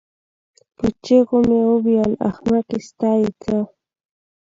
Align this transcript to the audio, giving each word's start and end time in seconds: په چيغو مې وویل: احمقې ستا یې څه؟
په 0.75 0.85
چيغو 1.03 1.37
مې 1.47 1.59
وویل: 1.71 2.11
احمقې 2.29 2.79
ستا 2.87 3.11
یې 3.21 3.29
څه؟ 3.41 3.57